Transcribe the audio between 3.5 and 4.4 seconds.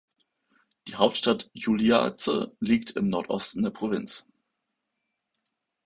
der Provinz.